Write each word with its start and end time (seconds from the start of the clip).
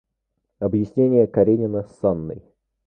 Объяснение 0.57 1.27
Каренина 1.27 1.83
с 1.83 2.03
Анной. 2.03 2.41